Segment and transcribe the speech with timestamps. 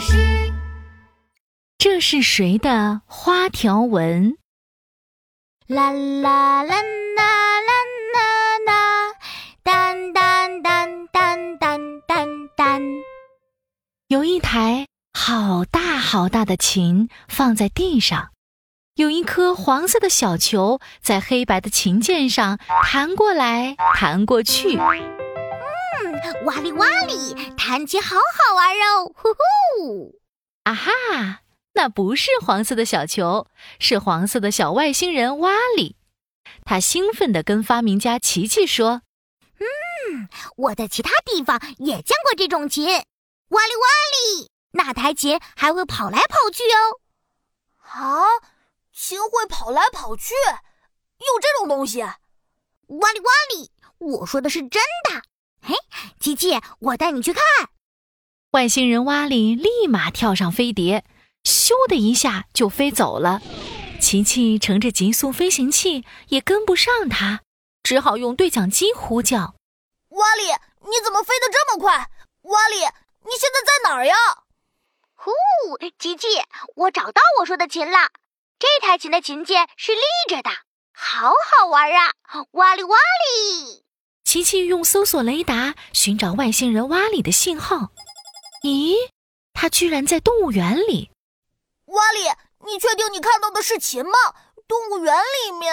[0.00, 0.52] 师。
[1.78, 4.36] 这是谁的花条纹？
[5.68, 7.72] 啦啦啦啦啦
[8.14, 9.14] 啦啦，
[9.62, 12.82] 当当当当当当当。
[14.08, 18.30] 有一台好大好大的琴放在地上，
[18.94, 24.78] 有一颗黄色的小球在黑白的琴键上弹过来弹过去。
[25.96, 29.12] 嗯，哇哩哇哩，弹琴好好玩哦！
[29.14, 30.20] 呼呼，
[30.64, 30.92] 啊哈，
[31.72, 33.46] 那不是黄色的小球，
[33.78, 35.96] 是黄色的小外星人哇里。
[36.64, 39.02] 他兴奋地跟发明家琪琪说
[39.58, 47.00] ：“嗯，我在其他地方也见过这种琴，哇哩哇哩，那台琴还会跑来跑去哦。”
[47.88, 48.22] 啊，
[48.92, 50.34] 琴会跑来跑去，
[51.18, 52.02] 有这种东西？
[52.02, 55.22] 哇哩哇哩，我说的是真的。
[55.68, 55.74] 嘿，
[56.18, 57.42] 琪琪，我带你去看。
[58.52, 61.04] 外星人瓦里立马跳上飞碟，
[61.44, 63.42] 咻的一下就飞走了。
[64.00, 67.42] 琪琪乘着极速飞行器也跟不上他，
[67.82, 69.56] 只好用对讲机呼叫
[70.08, 70.44] ：“瓦里，
[70.88, 72.08] 你怎么飞得这么快？
[72.40, 74.14] 瓦里，你现在在哪儿呀？”
[75.12, 75.32] 呼，
[75.98, 76.26] 琪琪，
[76.76, 78.08] 我找到我说的琴了。
[78.58, 80.48] 这台琴的琴键是立着的，
[80.94, 82.12] 好好玩啊！
[82.52, 83.84] 哇哩哇哩。
[84.28, 87.92] 琪琪用搜索雷达寻找外星人瓦里的信号。
[88.62, 88.94] 咦，
[89.54, 91.10] 他居然在动物园里！
[91.86, 92.28] 瓦里，
[92.66, 94.12] 你确定你看到的是琴吗？
[94.68, 95.72] 动物园里面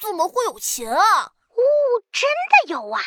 [0.00, 1.24] 怎么会有琴啊？
[1.50, 1.60] 哦，
[2.10, 2.22] 真
[2.64, 3.02] 的有啊！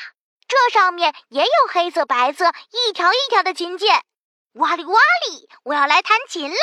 [0.47, 4.03] 这上面也有黑色、白色一条一条的琴键。
[4.59, 4.93] 哇里哇
[5.27, 6.57] 里，我要来弹琴啦！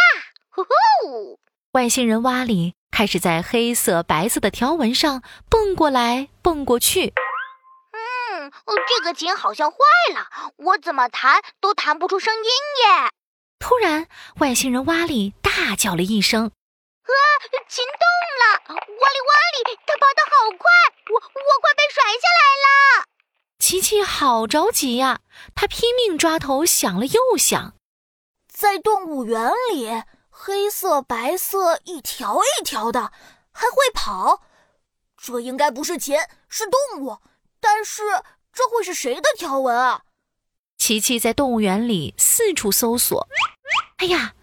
[0.51, 1.41] 呼呼！
[1.73, 7.13] 外星人瓦里开始在黑色、白色的条纹上蹦过来蹦过去。
[8.87, 9.77] 这个琴好像坏
[10.15, 13.11] 了，我怎么弹都弹不出声音耶！
[13.59, 16.47] 突然，外星人瓦里大叫了一声
[17.05, 17.13] ：“啊，
[17.69, 18.05] 琴动
[18.41, 18.63] 了！
[18.69, 20.71] 瓦里瓦里，它跑得好快，
[21.11, 23.07] 我我快被甩下来了！”
[23.59, 25.21] 琪琪好着急呀，
[25.55, 27.75] 他拼命抓头想了又想，
[28.53, 33.13] 在动物园里，黑色、白色一条一条的，
[33.53, 34.43] 还会跑，
[35.17, 37.19] 这应该不是琴，是动物，
[37.61, 38.03] 但是。
[38.53, 40.03] 这会是谁的条纹啊？
[40.77, 43.29] 琪琪在动物园里四处搜索。
[43.99, 44.35] 哎呀，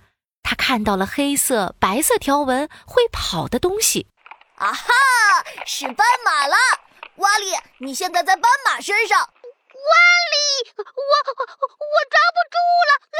[0.44, 4.07] 他看到了黑色、白色条纹会跑的东西。
[4.56, 4.94] 啊哈，
[5.66, 6.56] 是斑马了！
[7.18, 9.19] 瓦里，你现在在斑马身上。
[9.19, 9.25] 瓦
[10.34, 10.85] 里，我我
[12.09, 12.57] 抓不住
[12.88, 12.91] 了！
[13.12, 13.19] 啊！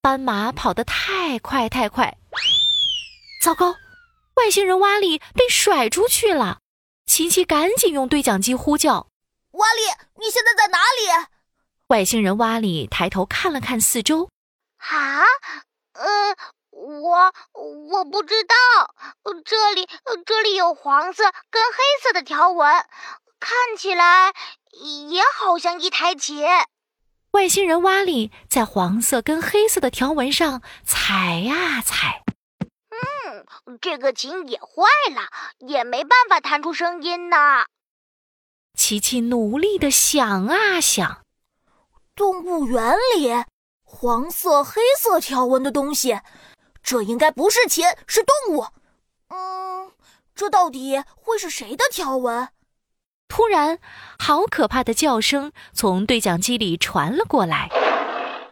[0.00, 2.16] 斑马跑得太快太快，
[3.42, 3.74] 糟糕，
[4.34, 6.60] 外星人瓦里被甩出去了。
[7.16, 9.06] 琪琪赶紧用对讲机呼叫
[9.52, 9.80] ：“瓦里，
[10.20, 11.26] 你现在在哪里？”
[11.88, 14.28] 外星人瓦里抬头看了看四周
[14.76, 15.24] ，“啊，
[15.94, 16.36] 呃，
[16.72, 17.32] 我
[17.88, 18.54] 我不知道，
[19.46, 19.88] 这里
[20.26, 22.70] 这里有黄色跟黑色的条纹，
[23.40, 24.34] 看起来
[25.08, 26.46] 也好像一台琴。”
[27.32, 32.25] 外星人瓦里在黄色跟黑色的条纹上踩呀踩。
[33.80, 34.84] 这个琴也坏
[35.14, 37.66] 了，也没办法弹出声音呢。
[38.74, 41.24] 琪琪努力的想啊想，
[42.14, 43.44] 动物园里
[43.82, 46.20] 黄色、黑色条纹的东西，
[46.82, 48.66] 这应该不是琴，是动物。
[49.28, 49.92] 嗯，
[50.34, 52.48] 这到底会是谁的条纹？
[53.28, 53.78] 突然，
[54.18, 57.68] 好可怕的叫声从对讲机里传了过来。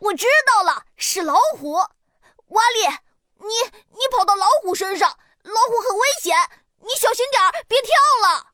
[0.01, 3.04] 我知道了，是老虎，瓦里。
[3.45, 6.37] 你你跑到老虎身上，老虎很危险，
[6.81, 8.53] 你小心点儿，别跳了。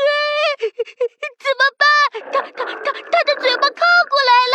[1.38, 1.86] 怎么办？
[2.32, 4.54] 他他他他的嘴巴靠过来了！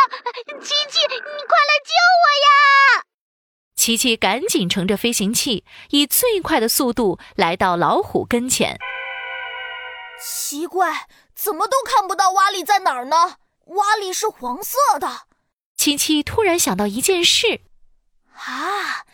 [0.60, 3.06] 琪琪，你快来救我呀！
[3.76, 8.80] 琪琪赶紧乘着飞行器，以最快的速度来到老虎跟前。
[10.20, 13.38] 奇怪，怎么都看不到瓦里在哪儿呢？
[13.66, 15.28] 瓦里是黄色的。
[15.78, 17.62] 琪琪突然想到一件事，
[18.34, 19.06] 啊！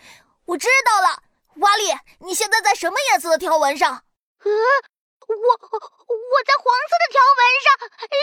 [0.45, 1.23] 我知道了，
[1.57, 1.83] 瓦力，
[2.19, 3.89] 你现在在什么颜色的条纹上？
[3.91, 4.51] 呃，
[5.27, 7.67] 我我在黄色的条纹上。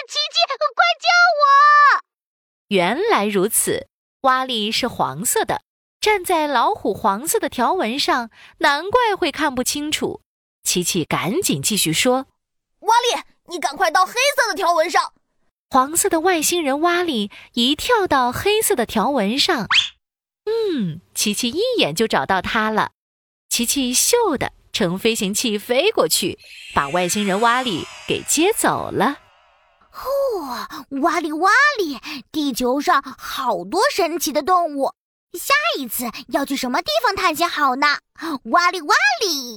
[0.09, 0.39] 琪琪，
[0.75, 1.07] 快救
[1.39, 2.03] 我！
[2.69, 3.89] 原来如此，
[4.23, 5.63] 瓦力是黄色的，
[6.01, 10.23] 站在老虎黄色的条纹上，难怪会看不清楚。
[10.63, 12.27] 琪琪赶紧继续说
[12.81, 15.15] ：“瓦力，你赶快到黑色的条纹上。”
[15.71, 19.69] 黄色的外星人瓦力一跳到黑色的条纹上。
[20.47, 22.93] 嗯，琪琪一眼就找到它了。
[23.51, 26.39] 琪琪咻的乘飞行器飞过去，
[26.75, 29.19] 把外星人瓦里给接走了。
[29.93, 30.67] 哦，
[31.03, 31.99] 哇哩哇哩，
[32.33, 34.95] 地球上好多神奇的动物，
[35.39, 37.99] 下一次要去什么地方探险好呢？
[38.45, 39.57] 哇里哇里。